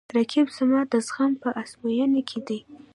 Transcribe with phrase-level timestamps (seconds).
[0.17, 2.59] رقیب زما د زغم په ازموینه کې دی